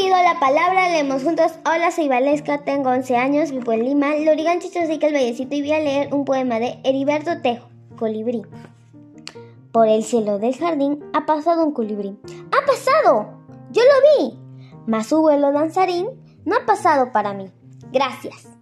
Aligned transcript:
pido 0.00 0.16
la 0.22 0.38
palabra, 0.38 0.90
leemos 0.90 1.24
juntos. 1.24 1.50
Hola, 1.66 1.90
soy 1.90 2.06
Valesca, 2.06 2.58
tengo 2.58 2.90
11 2.90 3.16
años, 3.16 3.50
vivo 3.50 3.72
en 3.72 3.84
Lima, 3.84 4.14
Lorigan 4.14 4.60
Chichosica, 4.60 5.08
el 5.08 5.14
Vallecito 5.14 5.56
y 5.56 5.60
voy 5.62 5.72
a 5.72 5.80
leer 5.80 6.14
un 6.14 6.24
poema 6.24 6.60
de 6.60 6.78
Heriberto 6.84 7.40
Tejo, 7.42 7.68
Colibrí. 7.98 8.42
Por 9.72 9.88
el 9.88 10.04
cielo 10.04 10.38
del 10.38 10.56
jardín 10.56 11.04
ha 11.14 11.26
pasado 11.26 11.64
un 11.64 11.72
colibrí. 11.72 12.16
¡Ha 12.52 12.64
pasado! 12.64 13.40
¡Yo 13.72 13.82
lo 13.82 14.28
vi! 14.30 14.38
Mas 14.86 15.08
su 15.08 15.20
vuelo 15.20 15.50
danzarín 15.50 16.06
no 16.44 16.54
ha 16.54 16.64
pasado 16.64 17.10
para 17.10 17.34
mí. 17.34 17.50
Gracias. 17.92 18.57